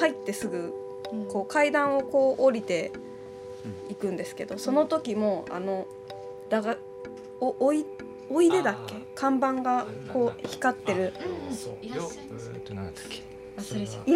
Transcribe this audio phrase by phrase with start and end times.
[0.00, 0.74] 入ってすぐ
[1.28, 2.90] こう階段をこう降りて
[3.88, 5.86] いくんですけど、その時もあの
[6.48, 6.76] だが
[7.40, 7.84] おおい
[8.30, 8.94] おいでだっけ？
[9.14, 11.12] 看板がこう光ってる。
[11.52, 11.76] そう。
[11.82, 12.08] いらっ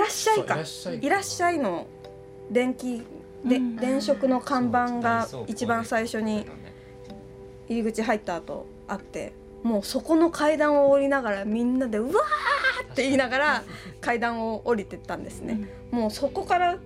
[0.08, 0.44] しゃい。
[0.44, 0.98] いらっしゃいか。
[1.00, 1.86] いらっしゃいの
[2.50, 3.02] 電気
[3.44, 3.76] でうん。
[3.76, 6.46] 電飾の看板が一番最初に
[7.68, 9.32] 入り口入った後あって
[9.62, 12.16] もうそこの階段を降りながらみんなでうわー
[12.94, 13.62] って言いながら
[14.00, 16.78] 階段を降りてったんですね、もうそこから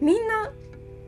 [0.00, 0.50] みんな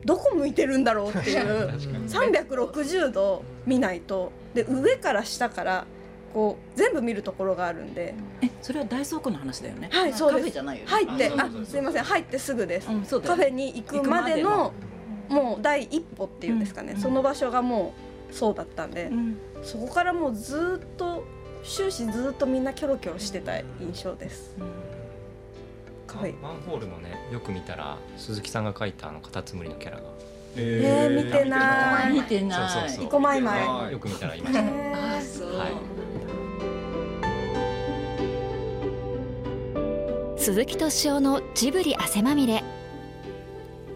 [0.05, 2.09] どこ向いてるんだろうっていう 確かに。
[2.09, 4.31] 360度見ないと。
[4.53, 5.85] で上から下から
[6.33, 8.13] こう全部見るところがあるんで。
[8.41, 9.89] えそれは大倉庫の話だよね。
[9.91, 10.43] はいそうです。
[10.43, 10.91] カフェじゃないよね。
[10.91, 12.03] 入ってあすいません。
[12.03, 14.71] 入ってすぐです、うんカフェに行くまでの
[15.27, 17.01] もう第一歩っていうんですかね、うん。
[17.01, 17.93] その場所がも
[18.31, 19.37] うそうだったんで、うん。
[19.63, 21.23] そこからもうずっと
[21.65, 24.55] 終始ずっとみんなキョロキョロしてた印象です。
[26.07, 30.03] カフェマンホールもねよく見たら鈴木さんが描いたあのカタツムリのキャラが。
[30.57, 32.13] えー見てない。
[32.13, 32.69] 見てない。
[32.69, 33.03] そうそうそう。
[33.05, 33.91] 生駒マイマイはい。
[33.91, 34.61] よく見たらいました。
[34.61, 35.71] ねあそう、はい。
[40.39, 42.63] 鈴木敏夫のジブリ汗まみれ。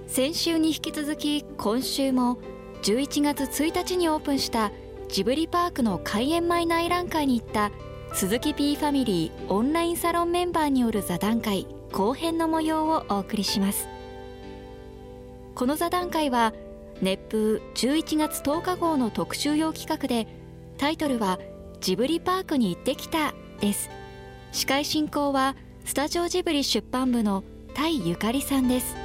[0.08, 2.40] 先週に引き続き今週も
[2.82, 4.72] 11月1日にオープンした
[5.10, 7.72] ジブリパークの開園前内覧会に行った
[8.14, 13.88] 鈴木 P ファミリーオンラインサロンメンバーによる座談会後編の模様をお送りします。
[15.56, 16.54] この座談会は
[17.02, 20.28] 熱風11月10日号の特集用企画で
[20.78, 21.40] タイトルは
[21.82, 23.90] ジブリパークに行ってきたです。
[24.52, 28.99] 司会進行はスタジオジブリ出版部の田井ゆかりさんです。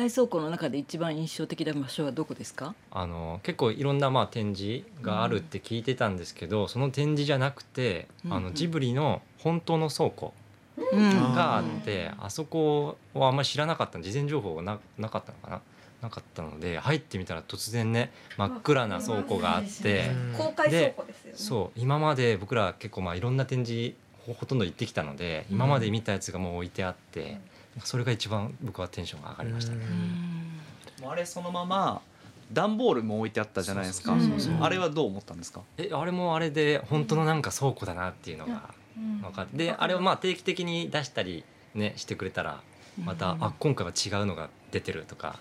[0.00, 2.74] 大倉庫の中で一番印象的な場所はどこですか？
[2.90, 8.32] あの結構いろんなまあ展示があるって聞いてたんですけど、その展示じゃなくて、うん。
[8.32, 10.32] あのジブリの本当の倉庫
[10.78, 11.34] うん。
[11.34, 15.60] があって、あそこはあんまり知らなかった事前情報がななかったのかな？
[16.00, 21.32] なかったので入ってみたら突然ね真っ暗な倉庫があって、公開倉庫ですよね。
[21.36, 23.94] そう今まで僕ら結構まあいろんな展示
[24.26, 27.38] ほほとんど行ってきたので今まで見たやつがもう置いてあって、
[27.84, 29.84] それが一番僕はテンションが上がりましたね。
[31.00, 32.00] もうあれそのまま
[32.52, 34.12] 段ボールも置いてあったじゃないですか。
[34.12, 34.54] そうそうそう。
[34.60, 35.60] あれはどう思ったんですか？
[35.78, 38.74] えあれもあれで本当のなんか倉庫だなっていうのが
[39.22, 39.56] 分かって。
[39.56, 42.60] であれをまあ定期的に出したりねしてくれたら
[43.04, 45.38] また、あ今回は違うのが出てるとか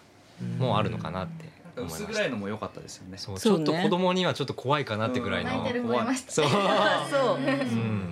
[0.59, 1.45] もうあるのかなって
[1.75, 2.09] 思いました。
[2.09, 3.17] 薄暗いのも良かったですよね。
[3.17, 3.59] そうちそうね。
[3.59, 6.45] ょっと子供にはちょっと怖いかなってぐらいの、泣いそう、
[7.09, 7.37] そう。
[7.37, 8.09] うん、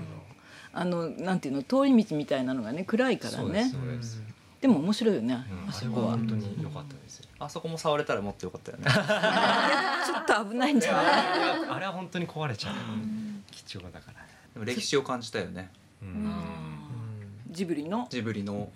[0.79, 3.71] あのなんていうの通り道みたいなのがね暗いからね。
[4.61, 6.11] でも面白いよね、うん、あそこは。
[6.11, 8.85] 本当に良かったですあそこも触れたらもっと良かったよね。
[8.89, 11.69] ちょっと危ないんじゃない？
[11.69, 12.75] あれは本当に壊れちゃう。
[13.51, 14.21] 貴重だから。
[14.21, 15.69] ねでも歴史を感じたよね。
[16.01, 16.33] うん、
[17.51, 18.07] ジブリの？
[18.09, 18.69] ジブリの。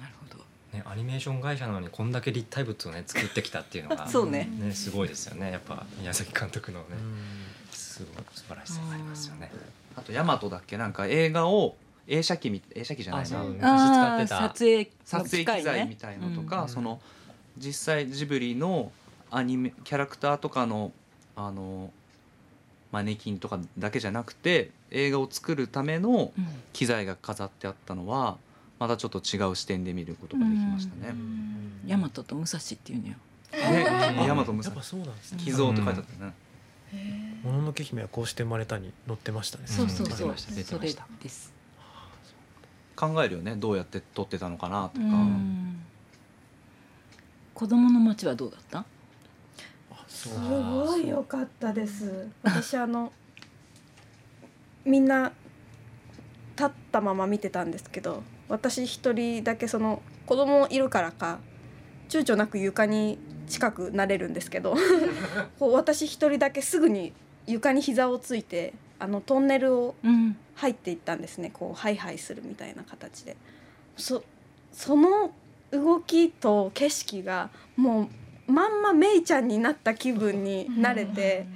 [0.00, 0.44] なるほど。
[0.72, 4.48] ね、アニメーション会社なのにこんだけ立体物をね作ってきたっていうのが そうね。
[4.60, 5.50] ねすごいですよね。
[5.50, 6.86] やっぱ宮崎監督のね
[7.72, 9.50] すごい素晴らしさがありますよね。
[10.00, 10.76] あとヤマトだっけ？
[10.76, 11.76] なんか映画を
[12.08, 13.38] 映写機み映写機じゃないな。
[13.44, 14.38] 昔使ってた。
[14.48, 17.00] 撮影撮影機材みいたいのとか、うんその
[17.58, 18.90] 実際ジブリの
[19.30, 20.92] アニメキャラクターとかの
[21.36, 21.92] あの
[22.90, 26.32] マネキンとかだけじゃなくて映画を作るための
[26.72, 28.36] 機材が飾ってあったのは
[28.78, 31.14] またちょっと違う視点で見ることができましたね。
[31.86, 33.14] ヤマトと武蔵っていうのよ。
[33.52, 35.42] ね、ヤマトムサやっぱそうなんですね。
[35.44, 36.34] 寄贈って書いてあったよね。
[37.42, 39.64] もののけ姫はこうして生まれたに載ってましたね。
[39.66, 40.08] そうそうそう。
[40.08, 41.52] 出てましたです。
[42.96, 43.56] 考えるよね。
[43.56, 45.06] どうやって撮ってたのかなとか。
[45.06, 45.82] うん。
[47.54, 48.84] 子供の街はどうだった？
[50.08, 52.28] すごい良かったです。
[52.42, 53.12] 私あの
[54.84, 55.32] みんな
[56.56, 61.38] 立ったまま見てたんですけど、私一人だけその子供いるからか
[62.08, 63.18] 躊躇なく床に
[63.50, 64.74] 近くなれるんですけど、
[65.58, 67.12] こう私一人だけすぐに
[67.46, 70.36] 床に膝をついてあのトンネルをうん。
[70.60, 71.50] 入っていったんですね。
[71.54, 73.34] こうハイハイするみたいな形で、
[73.96, 74.22] そ
[74.72, 75.32] その
[75.70, 78.10] 動きと景色がも
[78.46, 81.46] うまんまメイちゃんになった気分になれて、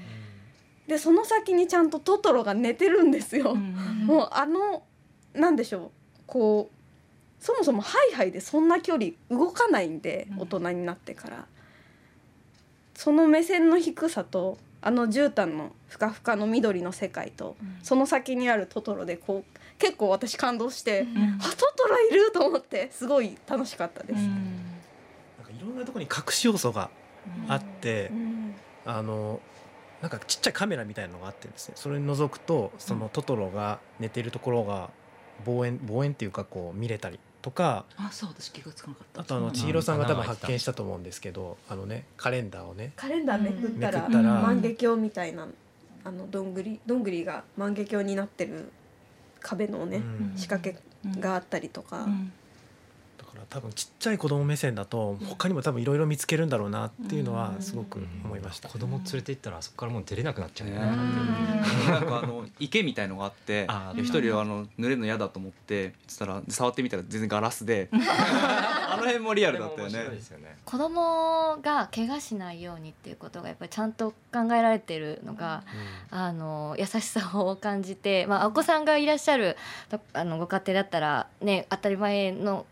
[0.87, 3.55] でその先にちゃんとトトロが寝てるんですよ。
[4.07, 4.85] もうあの
[5.35, 5.91] なんでしょう。
[6.27, 10.41] こうそもそもハイハイでそんな距離動かないんでうん。
[10.41, 11.47] 大人になってから、
[12.95, 21.07] その目線の低さとあの絨毯のふかふかの緑の世界と、その先にあるトトロでこう結構私感動して、
[21.41, 24.21] あトトロいると思ってすごい楽しかったです。
[24.21, 24.27] なん
[25.45, 26.91] かいろんなところに隠し要素が
[27.49, 28.55] あって、うん。
[28.87, 29.41] あの
[30.03, 34.91] なんかちっちゃいカメラみたいなのがあってですねそれに覗くとそのトトロが寝てるところが
[35.47, 39.21] 望遠望遠っていうかこう見れたりとかあそう私気がつかなかった。
[39.21, 42.95] あとあの千尋さんが多分発見したと思うんですけどあのねカレンダーをね。
[42.97, 44.41] カレンダーめくったら,、めくったら。
[44.41, 45.47] 万華鏡みたいな
[46.05, 48.73] あのどんぐりどんぐりが万華鏡になってる
[49.41, 50.33] 壁のね、うん。
[50.37, 52.33] 仕掛けがあったりとか、うん
[53.25, 58.69] だから多分ちっちゃい子供目線だと他にも多分いろいろ見つけるんだろうなっていうのはすごく思いました。
[58.69, 60.75] 子供連れて行ったらあそこからもう出れなくなっちゃうね。
[60.75, 60.81] ね
[61.89, 63.67] なんかあの池みたいのがあって
[63.97, 67.89] 一人はあの濡れるの嫌だと思ってつったら触ってみたら全然ガラスで。
[68.95, 69.99] あの辺もリアルだったよね。
[69.99, 70.57] よね。
[70.65, 75.63] 子供が怪我しないようにっていうことがやっぱりちゃんと考えられてるのが、
[76.11, 79.57] あの優しさを感じて、まあ、お子さんがいらっしゃる
[79.89, 82.67] とあのご家庭だったらね当たり前の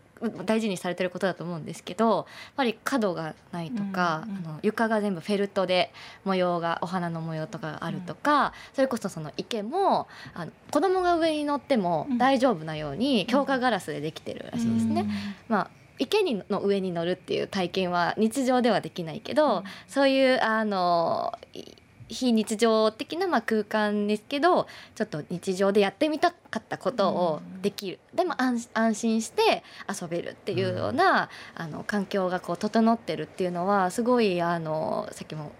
[0.44, 2.26] 大事にされてることだと思うんですけどやっ
[2.56, 5.92] ぱり角がないとか、うんうんあの床が全部フェルトで
[6.24, 15.06] 模様がお花の模様とかがあるとか、それこそその池もあの子供が上に乗っても大丈夫なように強化ガラスでできてるらしいですね。
[15.48, 21.64] まあ池にの上に乗るっていう体験は日常ではできないけど、そういうあのい
[22.12, 35.52] 非日常的なまあ空間ですけどちょっと日常でやってみたかったことをできる、でも安安心して遊べるっていうような、あの環境がこう整ってるっていうのはすごいあのさっきも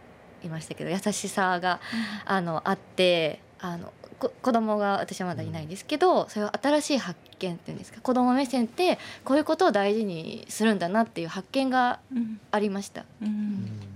[0.42, 1.80] 言いましたけど優しさが
[2.24, 12.40] あのあってあのこ子供が私はまだいないんですけど、それは新しい発見っていうんですか子供目線ってこういうことを大事にするんだなっていう発見がうん。
[12.50, 13.04] ありました。
[13.22, 13.91] うん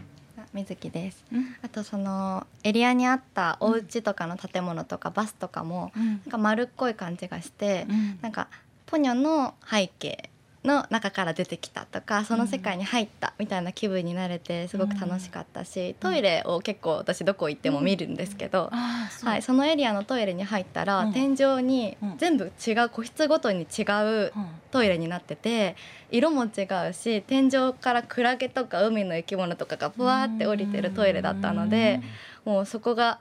[0.57, 1.25] 水木です。
[1.33, 1.57] うん。
[1.63, 8.19] あとそのエリアにあったお家とかの建物とかバスとかもなんか丸っこい感じがしてうん。
[8.23, 8.49] なんか
[8.87, 10.31] ポニョの背景
[10.67, 21.13] の中から出てきたとかその世界に入ったみたいな気分になれてすごく楽しかったし、トイレを結構私どこ行っても見るんですけど、うはい、そのエリアのトイレに入ったら、うん。
[21.13, 22.19] 天井にうん。
[22.19, 24.47] 全部違う個室ごとに違ううん。
[24.71, 25.75] トイレになってて
[26.11, 32.03] 色も違うし天井からクラゲとか海の生き物とかがふわーって降りてるトイレだったので
[32.45, 33.19] もうそこが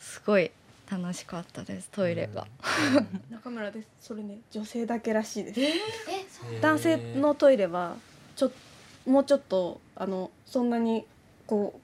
[0.00, 0.50] すごい
[0.90, 2.46] 楽しかったですトイレが。
[3.30, 3.88] 中村です。
[4.00, 5.60] それね女性だけらしいです。
[5.60, 5.72] え
[6.60, 7.96] 男性のトイレは
[8.36, 8.52] ちょ
[9.06, 11.04] もうちょっとあのそんなに
[11.46, 11.78] こ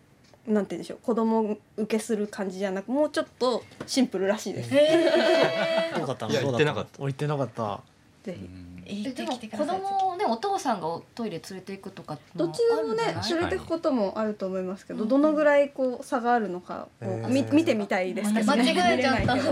[0.47, 0.99] うなんて言うんでしょう。
[1.03, 4.71] 子供受けする感じじゃなくもうちょっとシンプルらしいです、
[5.97, 6.33] どうだったの？
[6.35, 6.91] 行ってなかった。
[7.03, 7.81] 俺行ってなかった
[8.23, 8.49] ぜひ
[8.85, 15.09] 行ってでも子きてください供ねお父さんがおトイレ連れて行くとかどっちでもね連れてくこともあると思いますけど、うん。
[15.09, 17.29] どのぐらいこう差があるのかをへー。
[17.29, 18.33] み見てみたいです。
[18.33, 19.37] けど、間違えちゃった。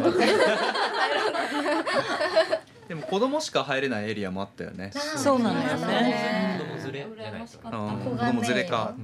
[2.89, 4.91] でも子供しか入れないエリアもあったよね。
[4.93, 7.69] そうなのよそうねね子供連れじゃないと羨ましか。
[7.69, 7.99] ったうん。
[7.99, 8.95] ここ子供連れか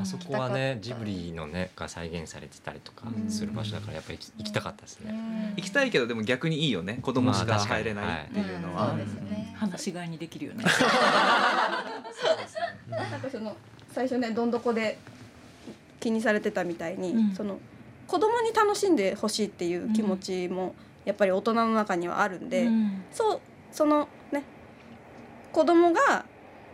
[0.00, 5.54] あそこはねジブリのねが再現されてたりとかする場所だからやっぱり行きたかったですね。
[5.56, 6.98] 行きたいけどでも逆にいいよね。
[7.02, 9.54] 子供しか入れないっていうのは、そうですね。
[9.56, 10.64] 話し飼いにできるよね。
[12.90, 13.56] なんかその
[13.92, 14.98] 最初ねどんどこで
[16.00, 17.34] 気にされてたみたいに、うん。
[17.34, 17.58] その
[18.06, 20.74] 子供に楽しんでほしいっていう気持ちも
[21.04, 23.04] やっぱり大人の中にはあるんで、うん。
[23.12, 23.40] そう
[23.70, 24.42] そのね
[25.52, 26.24] 子供が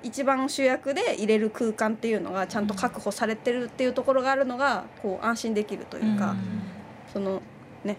[0.02, 6.36] 一番主役で入れる空間っていうのがちゃんと確保されてるっていうところがあるのがこう安心できるというか、
[7.12, 7.42] その
[7.84, 7.96] ね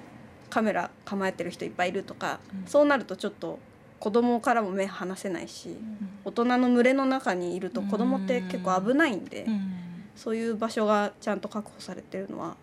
[0.49, 2.67] カメラ構えてる人いっぱいいるとか、うん。
[2.67, 3.59] そうなるとちょっと
[3.99, 5.77] 子供からも目離せないし、
[6.23, 9.73] 大人の群れの中にいると子供って結構危ないんで、うん。
[10.15, 12.55] そういう場所がちゃんと確保されてるのは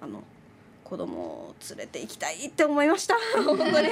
[0.00, 0.22] あの
[0.88, 3.14] 子供を連れて行きたいって思いました。
[3.44, 3.88] 本当に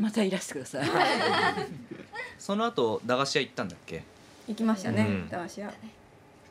[0.00, 0.86] またいらしてください。
[2.38, 4.02] その後駄菓子屋行ったんだっけ？
[4.48, 5.28] 行きましたね、うん。
[5.28, 5.72] 駄菓子屋。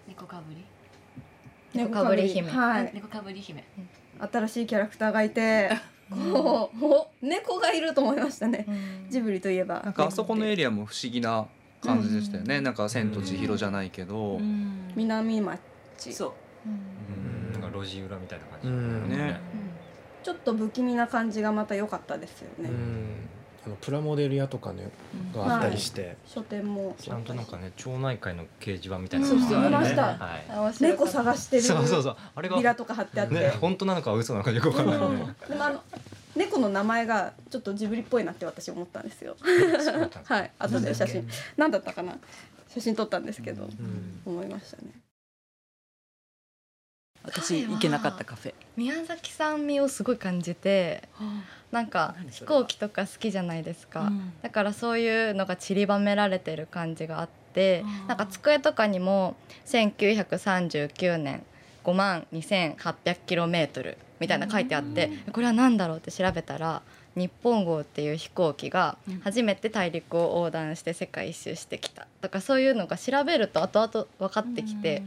[0.08, 0.64] 猫かぶり？
[1.74, 2.28] 猫かぶり。
[2.30, 2.50] 姫。
[2.50, 2.92] はい。
[2.94, 3.64] 猫かぶり姫。
[4.20, 5.70] 新しいキャラクターがいて
[6.10, 8.66] こうお猫がいると思いましたね。
[9.10, 9.82] ジブリといえば。
[9.82, 11.48] なんかあそこのエリアも不思議な
[11.82, 14.92] 感じでしたよね、なんか「千と千尋」じゃないけど、うん。
[14.96, 15.60] 南町。
[16.14, 16.34] そう。
[16.66, 17.62] うん。
[17.62, 19.10] なんか路地裏みたいな感じ、うん。
[19.10, 19.40] ね
[20.24, 23.30] ちょっと不気味な感じがまた良かったですよね、うん。
[23.66, 24.90] あのプラモデル屋とかね
[25.34, 29.70] があったりして、書店もちゃんとなんかね町内会の掲示板みたいなそうのがあるね。
[29.70, 30.02] 見ました。
[30.04, 32.18] は猫探してい、るそうそうそう。
[32.36, 35.18] あれがビラとか貼ってあって、ね本当なのか嘘なのかよくわからない、うん。
[35.50, 35.84] でもあの
[36.36, 39.36] 猫の名前がちょっとジブリっぽいなって私思ったんですよ。
[40.26, 40.52] はい。
[40.60, 41.28] 後で写真。
[41.58, 42.18] 何だったかな？
[42.68, 44.22] 写真撮ったんですけど、うん。
[44.26, 44.92] 思いましたね
[47.24, 48.54] 私行けなかったカフェ。
[48.78, 51.04] 宮崎さん味をすごい感じて
[51.72, 54.34] なんか飛行機とか好きじゃないですか、うん。
[54.42, 59.36] だからそういうのが散りばめられてる感じがあってなんか机とかにも
[59.66, 61.44] 1939年
[61.84, 66.82] 5万 2800km みたいな書いてあってこれは何だろうって調べたら
[67.16, 75.04] 日本号っていう飛行機が初めて大陸を横断して世界一周してきたとかそういうのが調べると後々分かってきて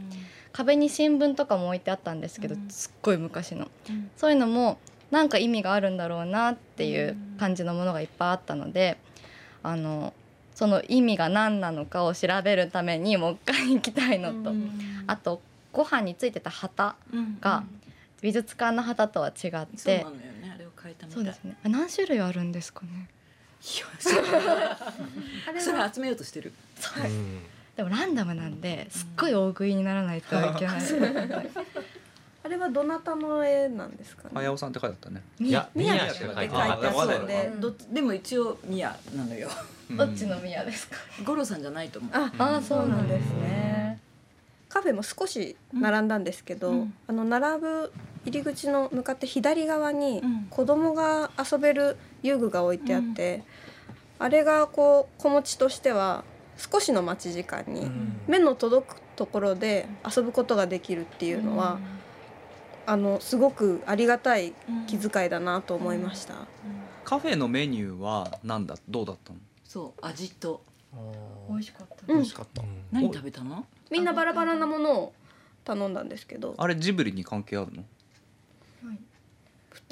[0.53, 3.69] 壁に新聞とかも置いてあったんですけどすっごい昔の。
[4.15, 4.77] そういうのも
[5.09, 8.97] なんか意味があるんだろうなっていう感じのものがいっぱいあったので
[9.63, 10.13] あの
[10.55, 14.53] その意味が何なのかを調べるためにもう一回行きたいのと。
[15.07, 15.41] あと
[15.71, 16.95] ご飯についてた旗
[17.41, 17.63] が
[18.21, 19.77] 美術館の旗とは違って。
[19.77, 21.23] そうなのよねあれを変えたみたい。
[21.23, 21.57] うそですね。
[21.65, 23.09] あ何種類あるんですかね。
[23.63, 23.85] いや
[25.57, 26.53] それ 集めようとしてる。
[27.05, 27.39] うん
[27.75, 30.81] でもランダムなんですっごい大食いにならないといけない。
[32.45, 34.29] あれはどなたの絵なんですかね？
[34.33, 35.23] 早尾さんって書いてあったね。
[35.39, 39.49] いや宮宮しか書いて書いてなかったあそうでどっちでも一応ミヤなのよ。
[39.89, 40.97] どっちの宮ですか？
[41.23, 42.11] 五郎さんじゃないと思う。
[42.13, 43.99] あああそうなんですね。
[44.67, 46.93] カフェも少し並んだんですけど、うん。
[47.07, 47.93] あの並ぶ
[48.25, 50.47] 入り口の向かって左側にうん。
[50.49, 53.43] 子供が遊べる遊具が置いてあって、
[54.19, 56.25] あれがこう子持ちとしては
[56.57, 58.21] 少しの待ち時間にうん。
[58.27, 61.79] 目の届くところで遊ぶことができるっていうのは、
[62.85, 64.53] あのすごくありがたい
[64.87, 66.35] 気遣いだなと思いました。
[67.03, 68.75] カフェのメニューはなんだ？
[68.87, 69.39] どうだったの？
[69.63, 70.61] そう味と。
[70.93, 70.97] あ
[71.49, 71.95] 美味しかった。
[72.07, 72.11] うん。
[72.11, 72.61] ー美味しかった。
[72.91, 73.65] 何食べたの？
[73.91, 75.13] みんなバラバラなものを
[75.63, 76.55] 頼んだんですけど。
[76.57, 77.83] あれジブリに関係あるの？
[77.83, 77.85] 普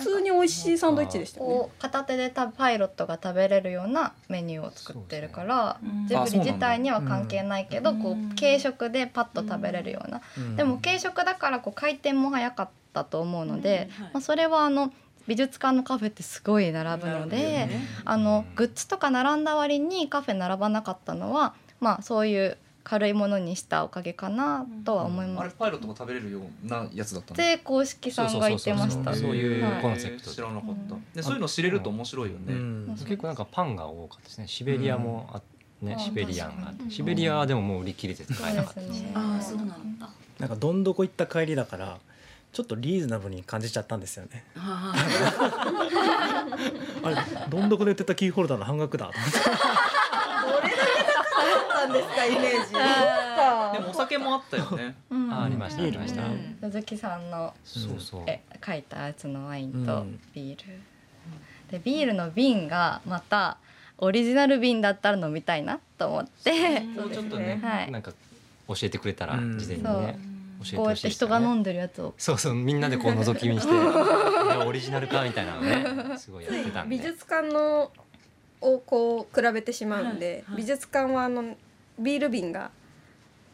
[0.03, 1.53] 通に美味しいサンドイッチでしたよね。
[1.53, 6.07] こう片手でたパイロットが食べれるようなメニューを作ってるから、うん。
[6.07, 8.01] ジブリ自体には関係ないけど、うん。
[8.01, 10.55] こう軽食でパッと食べれるような、うん。
[10.55, 14.03] でも軽食だからこう回転も早かったと思うので、うん。
[14.03, 14.13] はい。
[14.13, 14.91] まあ、それはあの
[15.27, 17.69] 美術館のカフェってすごい並ぶので、
[18.05, 25.49] あのグッズとか並んだ割にカフェ並ばなかったのは、まあ、そういう軽いものにしたおかげかなとは思いあます。
[25.49, 27.37] れパイロットも食べれるようなやつだったの？
[27.37, 29.13] で公式さんが言ってました。
[29.13, 29.81] そういうはい。
[29.81, 30.35] コンセプトで。
[30.35, 31.05] 知らなかった、うん。
[31.13, 32.95] でそういうの知れると面白いよね、うん。
[32.99, 34.47] 結構なんかパンが多かったですね。
[34.47, 35.41] シベリアもあ
[35.81, 35.99] ねうん。
[35.99, 39.11] シベリアンがシベリアはでももう売り切れてて買えなかったしね。
[39.13, 39.67] ああそうなん
[39.99, 40.09] だ。
[40.39, 41.99] なんかどんどこ行った帰りだから
[42.51, 44.43] ちょっとリーズナブルに感じちゃったんですよね。
[44.57, 44.93] あ
[47.03, 47.15] あれ
[47.49, 49.39] どんどこで売ってたキーホルダーの半額だと思って。
[49.39, 49.41] っ
[51.81, 52.73] たんですかイメージ。
[53.73, 54.95] でもお酒もあったよね。
[55.09, 55.33] うん。
[55.33, 56.23] あありましたありました。
[56.23, 56.57] うん。
[56.61, 58.23] 鈴木さんのそうそう。
[58.27, 60.19] え書いたやつのワインとうん。
[60.33, 60.79] ビール、
[61.71, 63.57] でビールの瓶がまた
[63.97, 66.51] オリジナル瓶だったら飲みたいなと思って、
[66.95, 67.91] そうちょっとねはい。
[67.91, 68.11] なんか
[68.67, 69.59] 教えてくれたらうん。
[69.59, 70.19] 事前にね
[70.63, 72.13] 教えてこうやって人が飲んでるやつを。
[72.17, 73.73] そうそうみんなでこう覗き見して
[74.65, 76.17] オリジナルかみたいなのね。
[76.17, 76.95] すごいやってたんで。
[76.97, 77.91] 美術館の
[78.61, 80.35] をこう比べてしまうんで、はい。
[80.35, 80.57] はい。
[80.57, 81.55] 美術館はあの
[81.99, 82.71] ビール瓶が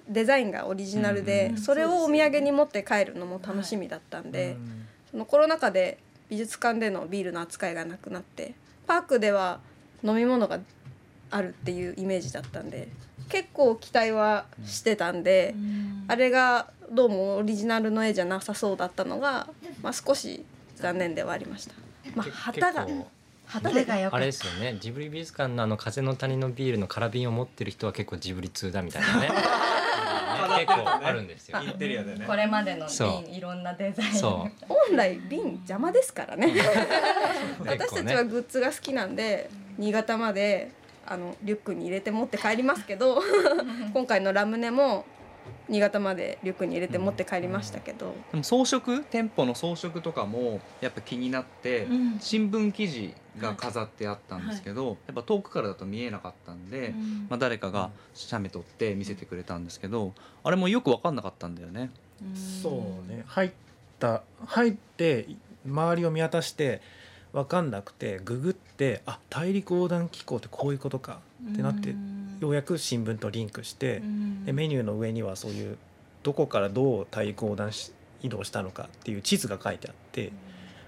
[0.08, 4.56] デザインがオリジナルで、うんそれをお土産に持って帰るのも楽しみだったんで、
[5.12, 5.98] そのコロナ禍で
[6.30, 8.54] 美術館でのビールの扱いがなくなって
[8.86, 9.60] パークでは
[10.04, 10.60] 飲み物が
[11.30, 12.88] あるっていうイメージだったんで
[13.30, 15.56] 結構期待はしてたんで、
[16.08, 19.48] あれがどうもオリジナルの絵じゃなさそうだったのが、
[19.82, 20.46] まあ、少し
[20.78, 21.74] 残念ではありました。
[22.16, 22.88] まあ、け旗が
[23.48, 24.18] 旗でが良かった。
[24.18, 24.78] あれですよね。
[24.80, 29.30] ジブリ美術館のあの風の谷のビールの空瓶を持ってる人は結構ジブリ通だみたいなね。
[30.60, 31.60] 結構あるんたですよ。
[31.62, 32.26] インテリアでね。
[32.26, 34.14] これまでの瓶いろんなデザイン。
[34.14, 36.48] そ本来瓶邪魔ですからね。
[37.60, 40.72] う私たちはグッズが好きなんで新潟まで
[41.06, 43.22] あのリュックに入れて持って帰りますけど
[43.94, 45.06] 今回のラムネも
[45.70, 52.20] 新潟までリュックに入れて持って帰りましたけど、でも装飾店舗の装飾とかもやっぱ気になって、うん。
[52.20, 56.94] 新聞記事が飾ってあったんですけど、やっぱ遠くからだと見えなかったんで、
[57.30, 60.14] まあ、誰かが写メ撮って見せてくれたんですけど
[60.44, 61.92] あれもよく分かんなかったんだよね。
[62.62, 63.24] そうね。
[63.28, 63.52] 入っ
[64.00, 65.28] た入って
[65.66, 66.82] 周りを見渡して
[67.34, 71.20] 分かんなくてググってあ大陸横断機構ってこういうことか
[71.52, 71.94] ってなって
[72.40, 74.02] ようやく新聞とリンクして
[74.46, 75.78] でメニューの上にはそういう
[76.24, 77.92] どこからどう大陸横断し
[78.22, 80.32] 移動したのかっていう地図が書いてあって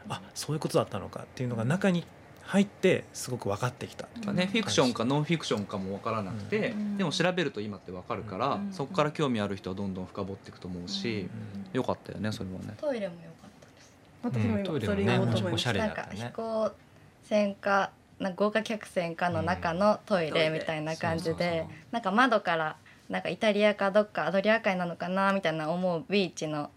[0.09, 2.03] あそういうことだったのかっていうのが中に
[2.49, 6.97] 入ってすごく分かってきたっていうね、フィクションかノンフィクションかも分からなくて、うん。
[6.97, 8.73] でも調べると今って分かるから、うん。
[8.73, 11.29] そこから興味ある人はどんどん深掘っていくと思うし、
[11.73, 12.73] よかったよねそれはね。
[12.77, 13.93] トイレも良かったです。
[14.23, 15.93] 私もうんトイレも今それ言おうと思いましたね。
[16.15, 16.71] 飛行
[17.23, 22.75] 船かなんか豪華客船かの中のトイレうんみたいな感じでなんか窓から
[23.09, 26.69] なんかイタリアかどっかアドリア海なのかなみたいな思うビーチの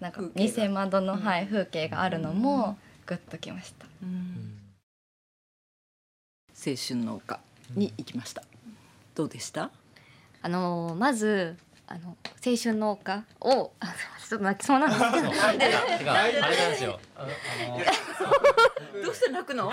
[0.00, 1.20] なんか偽窓の、うん。
[1.20, 2.76] はい、風景があるのも
[3.06, 3.86] グッときました。
[6.58, 7.38] 青春の丘
[7.74, 8.42] に行きました。
[9.14, 9.70] どうでした？
[10.42, 11.56] あのーまず
[11.88, 13.86] あの青春の丘をあ
[14.28, 15.30] ちょっと泣きそうなんですけど。
[15.30, 16.98] てか あれなんですよ。
[17.16, 19.70] あ のどうして泣くの？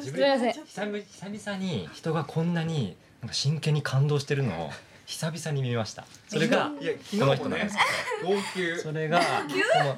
[0.00, 0.52] 自すみません。
[0.52, 4.70] 久々久々に人がこんなになんか真剣に感動してるのを
[5.06, 6.04] 久々に見ました。
[6.28, 7.82] それがこのも人なんですね
[8.24, 8.78] 号泣。
[8.80, 9.20] それが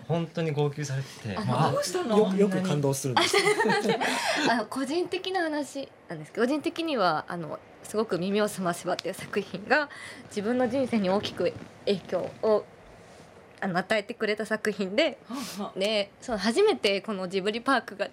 [0.08, 1.34] 本当に号泣されてて。
[1.46, 2.18] まあどうしたの？
[2.18, 3.36] よくよく感動するんです。
[3.36, 3.42] よ
[4.50, 9.88] あの個人的な話なんですけど個人的にはあのすごく「耳をすませば」っていう作品が
[10.28, 11.52] 自分の人生に大きく
[11.86, 12.64] 影響を
[13.60, 15.18] あの与えてくれた作品で
[15.76, 18.08] でその初めてこのジブリパークが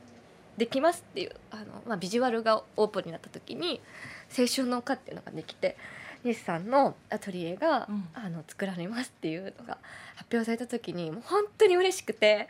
[0.57, 3.81] できますっていうあの、まあ、ビジュアルがオープンになった時に
[4.37, 5.75] 「青春の丘」っていうのができて
[6.23, 8.07] 西さんのアトリエが、うん。
[8.13, 9.77] あの作られますっていうのが
[10.15, 12.47] 発表された時にもう本当に嬉しくて、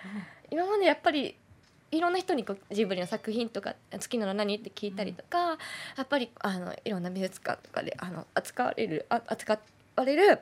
[0.52, 1.36] 今までやっぱり
[1.92, 5.58] いろんな人にこうジブリの作品とか好きなの何って聞いたりとか、
[5.98, 9.60] やっぱりあのいろんな美術館とかであの扱われるあ扱
[9.96, 10.40] われる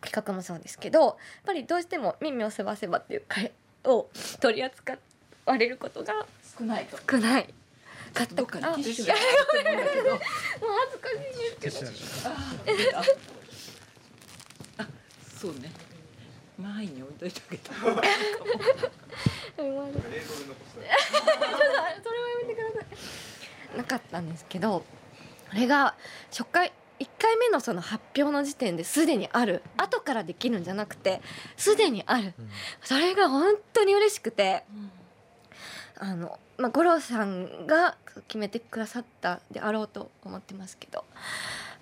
[0.00, 1.14] 企画もそうですけどやっ
[1.44, 3.52] ぱりどうしても「耳をすばせば」っていう会
[3.84, 4.08] を
[4.40, 4.96] 取り扱
[5.44, 6.26] われることが
[6.58, 6.98] 少ないと。
[7.10, 7.54] 少ない
[8.12, 10.20] かったかからにティッシュが入ってるんだけどもう
[10.80, 11.14] 恥ずかし
[11.56, 12.98] いですけど。
[12.98, 13.02] あ
[14.78, 14.86] あ
[15.38, 15.70] そうね。
[16.58, 17.72] 前に置いといてあげた
[19.56, 20.00] それはやめ
[22.44, 22.86] てくださ
[23.74, 23.78] い。
[23.78, 24.84] なかったんですけど
[25.50, 25.94] あれが
[26.30, 29.62] 初回1回目のその発表の時点ですでにある。
[29.76, 31.20] 後からできるんじゃなくて
[31.58, 32.32] すでにある。
[32.82, 34.64] それが本当に嬉しくて
[35.98, 37.96] あの、まあ、五郎さんが
[38.28, 41.04] 決めてくださったであろうと思ってますけど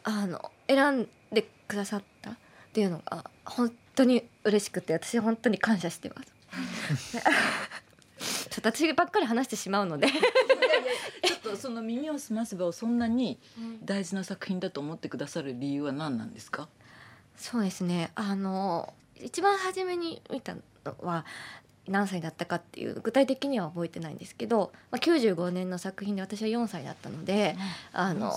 [0.02, 2.36] あの選んでくださったっ
[2.72, 6.32] ていうのが本当に嬉しくて私本当に感謝してます。
[8.50, 10.06] ちょっと私ばっかり話してしまうので。
[10.08, 13.38] ちょっとその耳をすませばをそんなに
[13.84, 16.68] 大事な作品だと思ってくださる理由は何なんですか？
[17.36, 18.10] そうですね。
[18.14, 20.60] あの一番初めに見たの
[21.02, 21.24] は
[21.88, 27.56] 何歳だったかっていう具体的には覚えてないんですけど、まあ、95年の作品で私は4歳だったので、
[27.92, 28.32] あの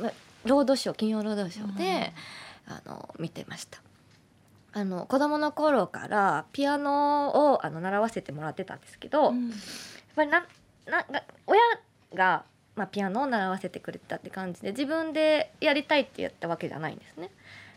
[0.00, 0.12] まあ
[0.44, 2.12] ロードショー金曜ロードショーで、
[2.66, 3.80] あの見てました。
[4.72, 9.32] あの子供の頃からピアノをあの習わせてもらってたんですけど、やっ
[10.14, 10.46] ぱりな
[10.86, 11.60] なが親
[12.14, 12.44] が、
[12.76, 17.30] まあ、ピアノを習わせてくれたって感じで自分でやりたいってやったわけじゃないんですね。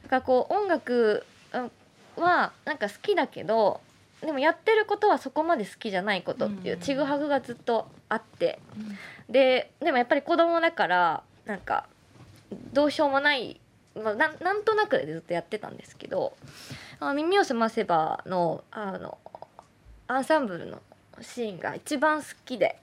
[0.03, 1.71] だからこう音楽うん
[2.17, 3.79] はなんか好きだけど
[4.21, 8.59] でもやってることはそこまで好きじゃないことっていうちぐはぐがずっとあって、
[9.29, 11.87] ででもやっぱり子供だからなんか
[12.73, 13.59] どうしようもない、
[13.95, 16.33] まあ、なんなんとなくでずっとやってたんですけど
[16.99, 19.17] 「あ耳をすませばの」あの
[20.07, 20.81] アンサンブルの
[21.21, 22.77] シーンが一番好きで。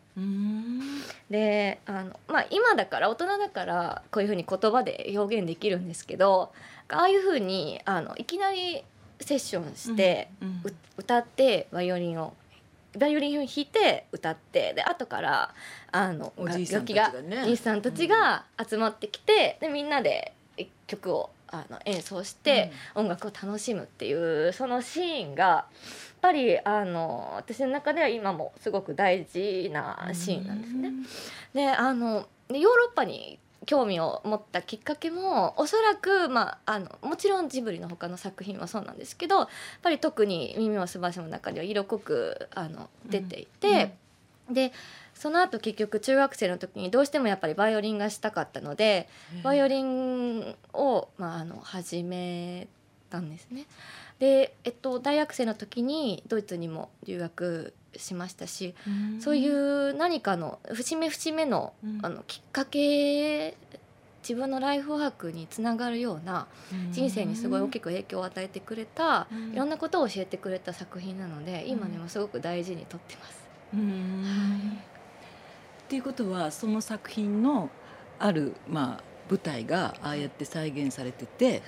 [1.30, 6.52] であの、まあ、今だから大人だからこういうふうに言葉で表現できるんですけど
[6.88, 8.82] ああいうふうにあのいきなり
[9.20, 10.28] セッションして、
[10.66, 12.34] う歌ってバイオリンを
[12.98, 15.54] バイオリンを弾いて歌ってで後から
[15.92, 17.36] あのおじいさんたちがね。
[17.36, 20.34] がじいさんたちが集まってきて、でみんなで
[20.86, 30.92] 曲をあの演奏して、音楽を楽しむっていうそのシーンがやっぱりあの私の中では今もすごく大事なシーンなんですね。
[31.54, 39.48] であのでヨーロッパに興味を持ったきっかけもおそらく、まあ、あのもちろんジブリの他の作品はそうなんですけどやっ
[39.82, 43.94] ぱり特に「耳をすばせ」の中では色濃くあの出ていて、
[44.50, 44.72] で
[45.12, 49.06] その後結局中学生の時にどうしてもやっぱりバイオリンがしたかったので
[49.42, 52.68] バイオリンを、まあ、あの始め
[53.10, 53.66] たんですね。
[54.18, 58.74] で、えっと、大学生の時にドイツにも留学しましたし、
[59.20, 61.72] そういう何かの節目節目の,、
[62.02, 63.56] あのきっかけ
[64.22, 66.48] 自分のライフワークにつながるような
[66.90, 73.48] 人生にすごい大きく影響を与えてくれた、いろんなことを教えてくれた作品なので今でもすごく大事にとってます。
[75.84, 77.70] っていうことはその作品の
[78.18, 81.62] ある、まあ、舞台がああやって再現されてて、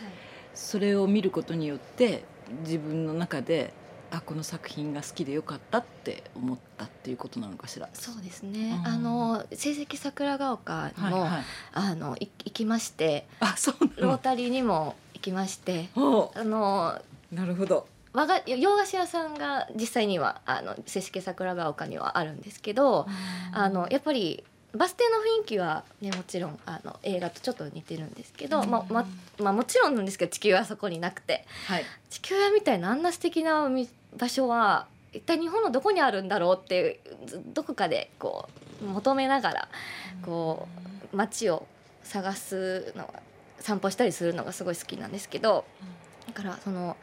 [0.55, 2.25] それを見ることによって
[2.65, 3.73] 自分の中で
[4.11, 7.89] あこの作品が好きでよかったって思ったっていうことなのかしら？
[7.93, 8.81] そうですね。
[8.85, 8.93] うん。
[8.93, 11.43] あの成績桜ヶ丘にも、はいはい。
[11.73, 17.01] あのい行きまして、あそうロータリーにも行きまして、おあの
[17.33, 17.87] なるほど。
[18.13, 23.07] 和が洋菓子屋さんが実際にはあの成績桜ヶ丘にはあるんですけど、
[23.53, 24.43] あのやっぱり
[24.75, 29.07] バス停の雰囲気はねもちろんあの映画とちょっと似てるんですけど、まあま
[29.39, 37.01] まあもちろんなんですけど地球はそこになくて、はい、地球屋みたいなあんな素敵なみ場所は一体日本のどこにあるんだろうって
[37.53, 38.49] どこかでこ
[38.81, 39.69] う求めながら
[40.23, 40.69] こ
[41.13, 41.67] う街を
[42.05, 43.23] 探すのが
[43.59, 45.65] 散歩したりするのがすごい好きなんですけど
[46.27, 46.97] だからその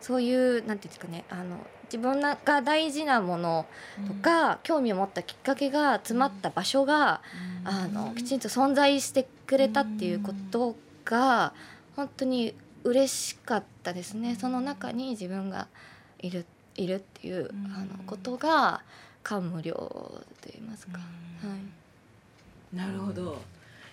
[0.00, 1.58] そういうなんていうんですかねあの
[1.92, 3.66] 自分が大事なもの
[4.08, 7.20] とか、興味を持ったきっかけが詰まった場所が、
[7.64, 10.74] あのきちんと存在してくれたっていうこと
[11.04, 11.52] が
[11.94, 14.36] 本当に嬉しかったですね。
[14.36, 15.68] その中に自分が
[16.20, 18.80] いるいるっていう、あのことが
[19.22, 20.92] 感無量と言いますか。
[20.94, 20.98] は
[22.72, 22.76] い。
[22.76, 23.42] なるほど。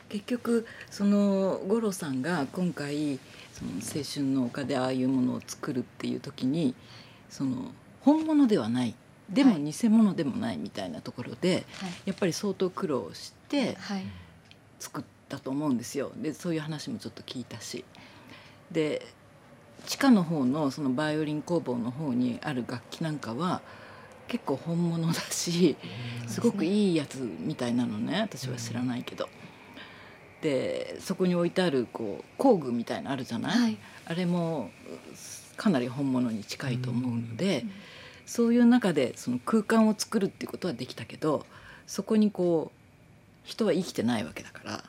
[0.07, 3.19] 結局その五郎さんが今回
[3.53, 6.73] その青春の丘でああいうものを作るっていう時に
[7.29, 8.95] その本物ではない。
[9.29, 11.91] でも偽物でもないみたいなところで、はい。
[12.05, 14.05] やっぱり相当苦労してはい。
[14.79, 16.11] 作ったと思うんですよ。
[16.15, 17.85] でそういう話もちょっと聞いたし。
[18.71, 19.05] で
[19.85, 23.61] 地下の方のそのバイオリン工房の方にある楽器なんかは
[24.27, 25.75] 結構本物だし
[26.27, 29.29] すごくいいやつみたいなのね私は知らないけど。
[30.41, 33.77] でそこに置いてあるこう工具みたいなのあるじゃない、はい。
[34.05, 34.69] あれも
[35.59, 37.65] かなり本物に近いと思うので、
[38.25, 41.45] そういう中でその空間を作るっていうことはできたけど
[41.85, 42.79] そこにこう
[43.43, 44.81] 人は生きてないわけだからは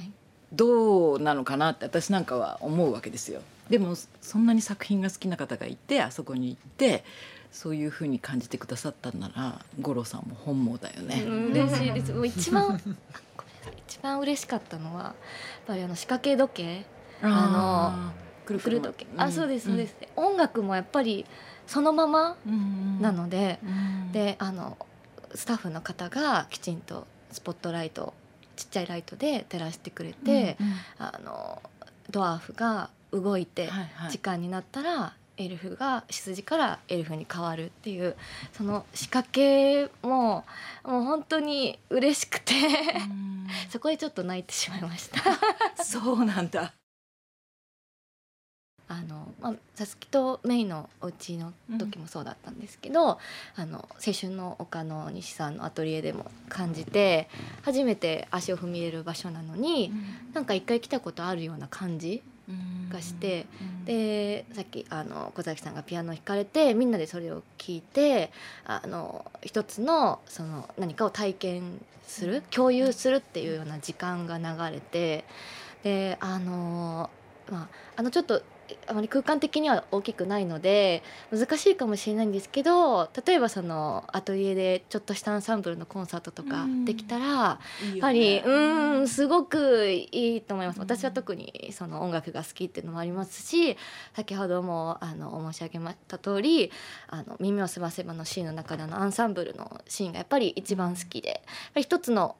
[0.00, 0.12] い
[0.52, 3.40] どうなのかなって私なんかは思うわけですよ。
[3.68, 7.02] でもそんなに作品が好きな方がいてあそこに行って
[7.50, 11.24] そういうふうに感じてくださったんなら五郎さんも本望だよね。
[11.26, 12.12] うん嬉しいです。
[12.12, 12.80] もう一番
[13.88, 15.14] 一番嬉しかったのはやっ
[15.66, 16.86] ぱりあの仕掛け時計
[17.22, 21.26] あくるくる時計あそうですそうです、音楽もやっぱり
[21.66, 22.36] そのまま
[23.00, 23.58] なので、
[24.12, 24.76] であの
[25.34, 28.14] スタッフの方がきちんとスポットライト
[28.56, 30.56] ちっちゃいライトで照らしてくれて、
[30.98, 31.62] あの
[32.10, 33.70] ドワーフが動いて
[34.10, 38.16] 時間になったらエルフが羊からエルフに変わるっていう
[38.52, 40.44] その仕掛けも
[40.84, 42.52] もう本当に嬉しくて
[43.70, 45.22] そこでちょっと泣いてしまいました。
[45.82, 46.72] そうなんだ。
[48.86, 53.18] あのまあ、さつきとメイのお家の時もそうだったんですけど、
[53.56, 57.28] あの青春の丘の西さんのアトリエでも感じて
[57.62, 59.90] 初めて足を踏み入れる場所なのに、
[60.34, 62.22] なんか一回来たことあるような感じ
[62.90, 63.46] がして、
[63.86, 68.30] でさっきあの小崎さんがピアノを弾かれてみんなでそれを聞いて
[68.66, 74.44] あの一つのその何かを体験する共有するっていうような時間が流
[74.74, 75.24] れて
[75.82, 77.08] であの
[77.50, 78.42] まああのちょっと
[78.86, 87.58] あまり空間的には大きくないので難しいかもしれないんですけど例えばそのアトリエでちょっとしたアンサンブルのコンサートとかできたら、や
[87.96, 90.80] っぱりうんすごくいいと思います。
[90.80, 93.76] 私は特にその音楽が好きっていうのもありますし
[94.14, 96.70] 先ほどもあの申し上げました通り
[97.08, 101.40] 「あの耳をすませば」のシーンの中でのアンサンブルのシーンがやっぱり一番好きでやっ
[101.74, 102.36] ぱり一つの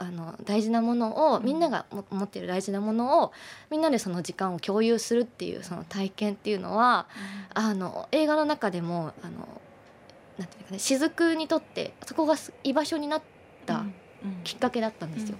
[0.00, 3.32] あの大事なものをみんながも持っている大事なものを
[3.70, 7.06] みんなでその時間を共有するっていうその体験っていうのは、
[7.52, 9.46] あの映画の中でもあの
[10.38, 13.22] なんていうかね雫にとってそこがす居場所になっ
[13.66, 13.84] た
[14.42, 15.36] きっかけだったんですよ。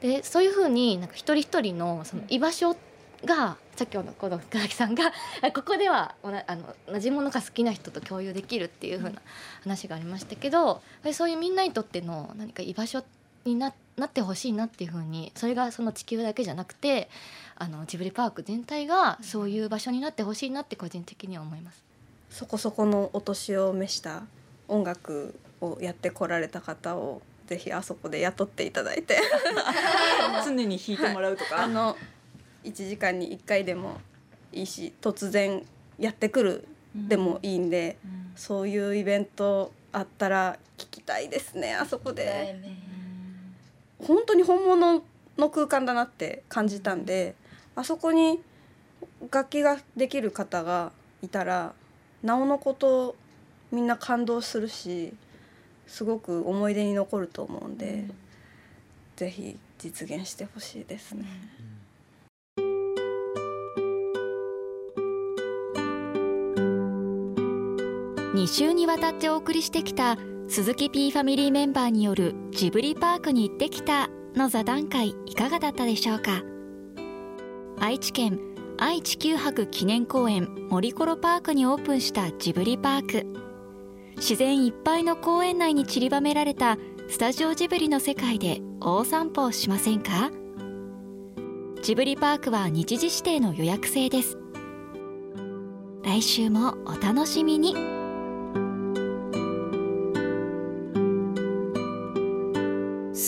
[0.00, 2.76] でそういうふうになんか一人一人のその居場所
[3.24, 9.22] がさっきのこの深崎さんがあ ここではあの同じものが好きな人と共有できるっていうふうな
[9.62, 13.04] 話がありましたけどそういうみんなにとっての何か居場所
[13.46, 17.08] にななってほしいなっていうふうにそれがその地球だけじゃなくて
[17.54, 21.82] あのジブリパーク全体がそういう場所になってほしいなって個人的には思います。
[22.28, 24.24] そこそこのお年を召した
[24.68, 29.18] 音楽をやってこられた方をぜひあそこで雇っていただいて
[30.44, 31.62] 常に弾いてもらうとか。
[31.62, 31.96] あの
[32.64, 34.00] 1時間に1回でも
[34.52, 35.64] いいし突然
[35.98, 37.98] やってくるでもいいんで、
[38.34, 42.58] そういうイベントあったら聞きたいですねあそこで。
[43.98, 45.02] 本当に本物
[45.38, 47.34] の空間だなって感じたんで
[47.74, 48.40] あそこに
[49.30, 51.72] 楽器ができる方がいたら
[52.22, 53.16] なおのこと
[53.72, 55.12] みんな感動するし
[55.86, 58.06] すごく思い出に残ると思うんで、
[59.16, 61.24] ぜひ実現してほしいですね。
[68.34, 70.16] 2週にわたってお送りしてきた
[70.48, 76.42] 鈴木 P ファミリーメンバーによるジブリパークに行ってきたの座談会いかがだったでしょうか？
[77.78, 78.38] 愛知県
[78.78, 83.26] 愛・地球博記念公園森コロパークにオープンしたジブリパーク。
[84.16, 86.78] 自然いっぱいの公園内に散りばめられた
[87.08, 90.30] スタジオジブリの世界で大散歩をしませんか？
[91.82, 94.38] ジブリパークは日時指定の予約制です。
[96.04, 97.95] 来週もお楽しみに。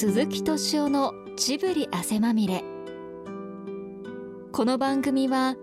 [0.00, 2.62] 鈴木敏夫のジブリ汗まみれ
[4.52, 5.56] この番組は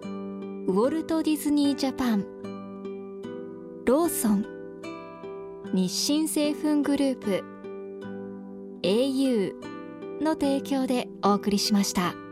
[0.67, 2.26] ウォルト・ディズニー・ジャパン
[3.86, 4.45] ローソン
[5.74, 7.45] 日清製粉グループ
[8.84, 9.54] au
[10.21, 12.25] の提供でお送りしました。